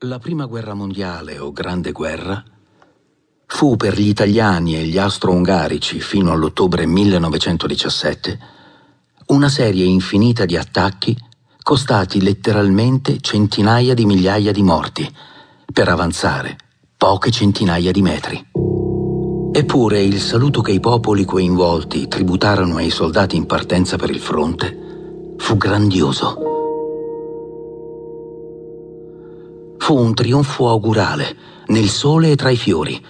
La 0.00 0.18
prima 0.18 0.44
guerra 0.44 0.74
mondiale 0.74 1.38
o 1.38 1.52
grande 1.52 1.90
guerra 1.90 2.44
fu 3.46 3.76
per 3.76 3.98
gli 3.98 4.08
italiani 4.08 4.76
e 4.76 4.84
gli 4.84 4.98
austro-ungarici 4.98 6.00
fino 6.00 6.32
all'ottobre 6.32 6.84
1917 6.84 8.38
una 9.28 9.48
serie 9.48 9.86
infinita 9.86 10.44
di 10.44 10.54
attacchi 10.54 11.16
costati 11.62 12.20
letteralmente 12.20 13.20
centinaia 13.20 13.94
di 13.94 14.04
migliaia 14.04 14.52
di 14.52 14.62
morti 14.62 15.10
per 15.72 15.88
avanzare 15.88 16.58
poche 16.94 17.30
centinaia 17.30 17.90
di 17.90 18.02
metri. 18.02 18.46
Eppure 19.50 20.02
il 20.02 20.20
saluto 20.20 20.60
che 20.60 20.72
i 20.72 20.80
popoli 20.80 21.24
coinvolti 21.24 22.06
tributarono 22.06 22.76
ai 22.76 22.90
soldati 22.90 23.36
in 23.36 23.46
partenza 23.46 23.96
per 23.96 24.10
il 24.10 24.20
fronte 24.20 25.34
fu 25.38 25.56
grandioso. 25.56 26.45
Fu 29.86 29.94
un 29.94 30.14
trionfo 30.14 30.68
augurale, 30.68 31.36
nel 31.66 31.88
sole 31.88 32.32
e 32.32 32.34
tra 32.34 32.50
i 32.50 32.56
fiori. 32.56 33.00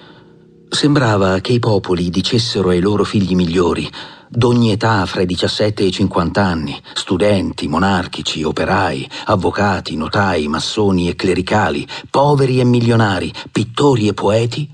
Sembrava 0.69 1.41
che 1.41 1.53
i 1.53 1.59
popoli 1.59 2.11
dicessero 2.11 2.69
ai 2.69 2.81
loro 2.81 3.03
figli 3.03 3.35
migliori, 3.35 3.91
d'ogni 4.29 4.73
età 4.73 5.07
fra 5.07 5.23
i 5.23 5.25
17 5.25 5.83
e 5.83 5.87
i 5.87 5.91
50 5.91 6.45
anni, 6.45 6.79
studenti, 6.93 7.67
monarchici, 7.67 8.43
operai, 8.43 9.09
avvocati, 9.25 9.97
notai, 9.97 10.49
massoni 10.49 11.09
e 11.09 11.17
clericali, 11.17 11.89
poveri 12.11 12.61
e 12.61 12.65
milionari, 12.65 13.33
pittori 13.51 14.09
e 14.09 14.13
poeti, 14.13 14.71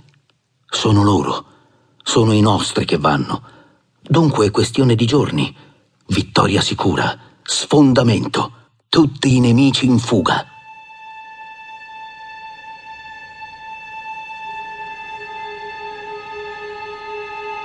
sono 0.68 1.04
loro, 1.04 1.44
sono 2.02 2.32
i 2.32 2.40
nostri 2.40 2.84
che 2.84 2.98
vanno. 2.98 3.42
Dunque 4.02 4.46
è 4.46 4.50
questione 4.50 4.96
di 4.96 5.06
giorni. 5.06 5.54
Vittoria 6.08 6.62
sicura, 6.62 7.16
sfondamento, 7.44 8.50
tutti 8.88 9.36
i 9.36 9.38
nemici 9.38 9.86
in 9.86 10.00
fuga. 10.00 10.51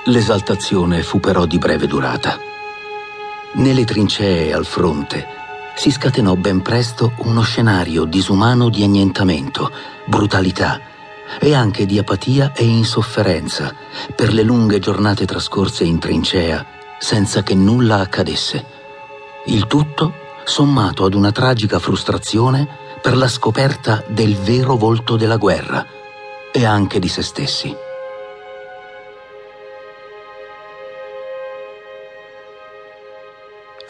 L'esaltazione 0.04 1.02
fu 1.02 1.20
però 1.20 1.44
di 1.44 1.58
breve 1.58 1.86
durata. 1.86 2.38
Nelle 3.54 3.84
trincee 3.84 4.52
al 4.52 4.64
fronte 4.64 5.26
si 5.74 5.90
scatenò 5.90 6.34
ben 6.34 6.62
presto 6.62 7.12
uno 7.18 7.42
scenario 7.42 8.04
disumano 8.04 8.68
di 8.68 8.82
annientamento, 8.82 9.70
brutalità 10.06 10.80
e 11.38 11.54
anche 11.54 11.86
di 11.86 11.98
apatia 11.98 12.52
e 12.52 12.64
insofferenza 12.64 13.74
per 14.14 14.32
le 14.32 14.42
lunghe 14.42 14.78
giornate 14.78 15.26
trascorse 15.26 15.84
in 15.84 15.98
trincea 15.98 16.64
senza 16.98 17.42
che 17.42 17.54
nulla 17.54 18.00
accadesse. 18.00 18.64
Il 19.46 19.66
tutto 19.66 20.14
sommato 20.44 21.04
ad 21.04 21.14
una 21.14 21.32
tragica 21.32 21.78
frustrazione 21.78 22.66
per 23.00 23.16
la 23.16 23.28
scoperta 23.28 24.02
del 24.08 24.34
vero 24.36 24.76
volto 24.76 25.16
della 25.16 25.36
guerra 25.36 25.86
e 26.50 26.64
anche 26.64 26.98
di 26.98 27.08
se 27.08 27.22
stessi. 27.22 27.86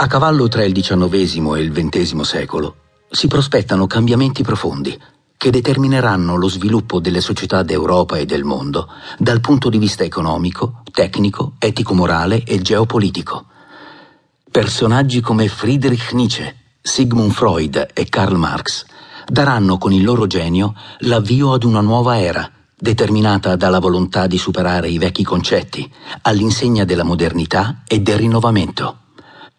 A 0.00 0.06
cavallo 0.06 0.46
tra 0.46 0.62
il 0.62 0.72
XIX 0.72 1.56
e 1.56 1.60
il 1.60 1.72
XX 1.72 2.20
secolo 2.20 2.76
si 3.10 3.26
prospettano 3.26 3.88
cambiamenti 3.88 4.44
profondi 4.44 4.96
che 5.36 5.50
determineranno 5.50 6.36
lo 6.36 6.48
sviluppo 6.48 7.00
delle 7.00 7.20
società 7.20 7.64
d'Europa 7.64 8.16
e 8.16 8.24
del 8.24 8.44
mondo 8.44 8.88
dal 9.18 9.40
punto 9.40 9.68
di 9.68 9.76
vista 9.76 10.04
economico, 10.04 10.82
tecnico, 10.92 11.54
etico-morale 11.58 12.44
e 12.44 12.62
geopolitico. 12.62 13.46
Personaggi 14.48 15.20
come 15.20 15.48
Friedrich 15.48 16.12
Nietzsche, 16.12 16.54
Sigmund 16.80 17.32
Freud 17.32 17.88
e 17.92 18.04
Karl 18.08 18.36
Marx 18.36 18.84
daranno 19.26 19.78
con 19.78 19.92
il 19.92 20.04
loro 20.04 20.28
genio 20.28 20.76
l'avvio 20.98 21.52
ad 21.52 21.64
una 21.64 21.80
nuova 21.80 22.20
era, 22.20 22.48
determinata 22.78 23.56
dalla 23.56 23.80
volontà 23.80 24.28
di 24.28 24.38
superare 24.38 24.88
i 24.88 24.98
vecchi 24.98 25.24
concetti, 25.24 25.92
all'insegna 26.22 26.84
della 26.84 27.02
modernità 27.02 27.82
e 27.84 27.98
del 27.98 28.18
rinnovamento. 28.18 29.06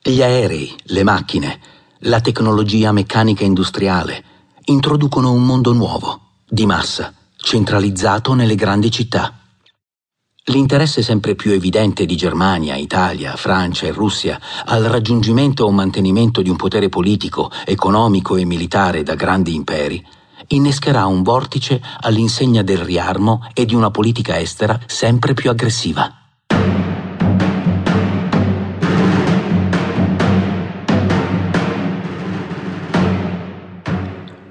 Gli 0.01 0.21
aerei, 0.21 0.73
le 0.83 1.03
macchine, 1.03 1.59
la 2.03 2.21
tecnologia 2.21 2.93
meccanica 2.93 3.43
industriale 3.43 4.23
introducono 4.65 5.33
un 5.33 5.45
mondo 5.45 5.73
nuovo, 5.73 6.37
di 6.47 6.65
massa, 6.65 7.13
centralizzato 7.35 8.33
nelle 8.33 8.55
grandi 8.55 8.91
città. 8.91 9.33
L'interesse 10.45 11.01
sempre 11.01 11.35
più 11.35 11.51
evidente 11.51 12.05
di 12.05 12.15
Germania, 12.15 12.77
Italia, 12.77 13.35
Francia 13.35 13.87
e 13.87 13.91
Russia 13.91 14.39
al 14.63 14.83
raggiungimento 14.83 15.65
o 15.65 15.71
mantenimento 15.71 16.41
di 16.41 16.49
un 16.49 16.55
potere 16.55 16.87
politico, 16.87 17.51
economico 17.65 18.37
e 18.37 18.45
militare 18.45 19.03
da 19.03 19.15
grandi 19.15 19.53
imperi 19.53 20.03
innescherà 20.47 21.05
un 21.05 21.23
vortice 21.23 21.81
all'insegna 21.99 22.63
del 22.63 22.79
riarmo 22.79 23.45
e 23.53 23.65
di 23.65 23.75
una 23.75 23.91
politica 23.91 24.39
estera 24.39 24.79
sempre 24.87 25.33
più 25.33 25.49
aggressiva. 25.49 26.18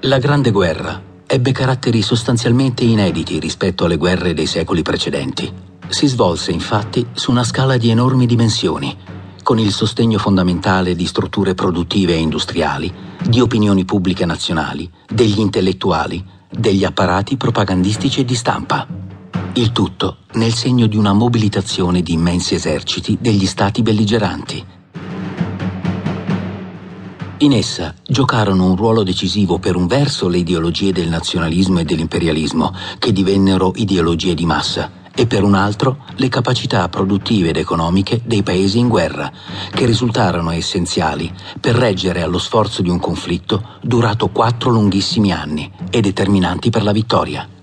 La 0.09 0.17
Grande 0.17 0.49
Guerra 0.49 0.99
ebbe 1.27 1.51
caratteri 1.51 2.01
sostanzialmente 2.01 2.83
inediti 2.83 3.37
rispetto 3.37 3.85
alle 3.85 3.95
guerre 3.95 4.33
dei 4.33 4.47
secoli 4.47 4.81
precedenti. 4.81 5.53
Si 5.87 6.07
svolse 6.07 6.51
infatti 6.51 7.05
su 7.13 7.29
una 7.29 7.43
scala 7.43 7.77
di 7.77 7.91
enormi 7.91 8.25
dimensioni, 8.25 8.97
con 9.43 9.59
il 9.59 9.71
sostegno 9.71 10.17
fondamentale 10.17 10.95
di 10.95 11.05
strutture 11.05 11.53
produttive 11.53 12.13
e 12.13 12.17
industriali, 12.17 12.91
di 13.23 13.39
opinioni 13.39 13.85
pubbliche 13.85 14.25
nazionali, 14.25 14.89
degli 15.07 15.37
intellettuali, 15.37 16.25
degli 16.49 16.85
apparati 16.85 17.37
propagandistici 17.37 18.21
e 18.21 18.25
di 18.25 18.33
stampa. 18.33 18.87
Il 19.53 19.71
tutto 19.71 20.21
nel 20.33 20.55
segno 20.55 20.87
di 20.87 20.97
una 20.97 21.13
mobilitazione 21.13 22.01
di 22.01 22.13
immensi 22.13 22.55
eserciti 22.55 23.15
degli 23.21 23.45
stati 23.45 23.83
belligeranti 23.83 24.77
in 27.39 27.53
essa 27.53 27.93
giocarono 28.05 28.65
un 28.65 28.75
ruolo 28.75 29.03
decisivo 29.03 29.59
per 29.59 29.75
un 29.75 29.87
verso 29.87 30.27
le 30.27 30.39
ideologie 30.39 30.91
del 30.91 31.07
nazionalismo 31.07 31.79
e 31.79 31.85
dell'imperialismo, 31.85 32.73
che 32.97 33.13
divennero 33.13 33.71
ideologie 33.75 34.33
di 34.33 34.45
massa, 34.45 34.91
e 35.15 35.25
per 35.25 35.43
un 35.43 35.53
altro 35.53 35.99
le 36.15 36.27
capacità 36.27 36.87
produttive 36.89 37.49
ed 37.49 37.57
economiche 37.57 38.21
dei 38.25 38.43
paesi 38.43 38.79
in 38.79 38.89
guerra, 38.89 39.31
che 39.71 39.85
risultarono 39.85 40.51
essenziali 40.51 41.31
per 41.59 41.75
reggere 41.75 42.21
allo 42.21 42.39
sforzo 42.39 42.81
di 42.81 42.89
un 42.89 42.99
conflitto 42.99 43.77
durato 43.81 44.27
quattro 44.29 44.69
lunghissimi 44.69 45.31
anni 45.31 45.71
e 45.89 46.01
determinanti 46.01 46.69
per 46.69 46.83
la 46.83 46.91
vittoria. 46.91 47.58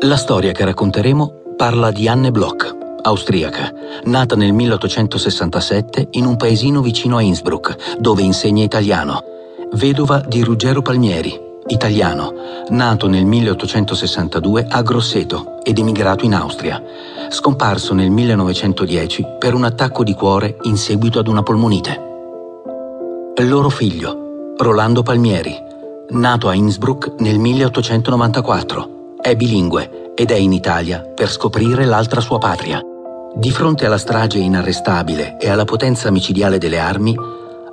'La 0.00 0.16
storia 0.16 0.52
che 0.52 0.64
racconteremo 0.64 1.54
parla 1.56 1.90
di 1.90 2.06
Anne 2.06 2.30
Bloch, 2.30 2.72
austriaca, 3.02 3.72
nata 4.04 4.36
nel 4.36 4.52
1867 4.52 6.08
in 6.12 6.24
un 6.24 6.36
paesino 6.36 6.80
vicino 6.80 7.16
a 7.16 7.20
Innsbruck, 7.20 7.98
dove 7.98 8.22
insegna 8.22 8.62
italiano, 8.62 9.24
vedova 9.72 10.20
di 10.20 10.44
Ruggero 10.44 10.82
Palmieri, 10.82 11.36
italiano, 11.66 12.32
nato 12.68 13.08
nel 13.08 13.24
1862 13.24 14.66
a 14.68 14.82
Grosseto 14.82 15.58
ed 15.64 15.78
emigrato 15.78 16.24
in 16.24 16.34
Austria, 16.34 16.80
scomparso 17.28 17.92
nel 17.92 18.10
1910 18.10 19.26
per 19.36 19.54
un 19.54 19.64
attacco 19.64 20.04
di 20.04 20.14
cuore 20.14 20.58
in 20.62 20.76
seguito 20.76 21.18
ad 21.18 21.26
una 21.26 21.42
polmonite. 21.42 22.06
Loro 23.38 23.68
figlio, 23.68 24.54
Rolando 24.58 25.02
Palmieri, 25.02 25.56
nato 26.10 26.48
a 26.48 26.54
Innsbruck 26.54 27.14
nel 27.18 27.38
1894, 27.40 28.97
è 29.28 29.36
bilingue 29.36 30.12
ed 30.14 30.30
è 30.30 30.36
in 30.36 30.52
Italia 30.52 31.00
per 31.00 31.30
scoprire 31.30 31.84
l'altra 31.84 32.20
sua 32.20 32.38
patria. 32.38 32.80
Di 33.34 33.50
fronte 33.50 33.86
alla 33.86 33.98
strage 33.98 34.38
inarrestabile 34.38 35.36
e 35.38 35.48
alla 35.48 35.64
potenza 35.64 36.10
micidiale 36.10 36.58
delle 36.58 36.78
armi, 36.78 37.14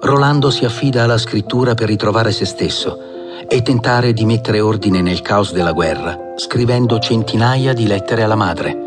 Rolando 0.02 0.50
si 0.52 0.66
affida 0.66 1.04
alla 1.04 1.18
scrittura 1.18 1.74
per 1.74 1.88
ritrovare 1.88 2.32
se 2.32 2.46
stesso 2.46 3.00
e 3.48 3.62
tentare 3.62 4.14
di 4.14 4.26
mettere 4.26 4.60
ordine 4.60 5.02
nel 5.02 5.22
caos 5.22 5.54
della 5.54 5.72
guerra, 5.72 6.34
scrivendo 6.36 7.00
centinaia 7.00 7.74
di 7.74 7.88
lettere 7.88 8.24
alla 8.24 8.36
madre. 8.36 8.78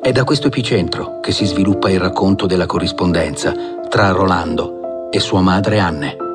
È 0.00 0.12
da 0.12 0.24
questo 0.24 0.46
epicentro 0.46 1.18
che 1.20 1.32
si 1.32 1.46
sviluppa 1.46 1.90
il 1.90 1.98
racconto 1.98 2.46
della 2.46 2.66
corrispondenza 2.66 3.54
tra 3.88 4.10
Rolando 4.10 5.08
e 5.10 5.18
sua 5.18 5.40
madre 5.40 5.80
Anne. 5.80 6.27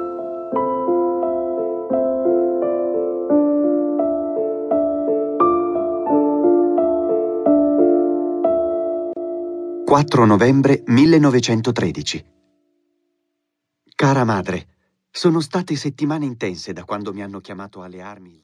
4 9.93 10.25
novembre 10.25 10.81
1913 10.87 12.25
Cara 13.93 14.23
madre, 14.23 14.67
sono 15.11 15.39
state 15.39 15.75
settimane 15.75 16.25
intense 16.25 16.73
da 16.73 16.83
quando 16.83 17.13
mi 17.13 17.21
hanno 17.21 17.39
chiamato 17.41 17.83
alle 17.83 18.01
armi 18.01 18.41